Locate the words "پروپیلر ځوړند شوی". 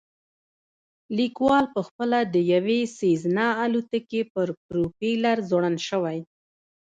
4.67-6.19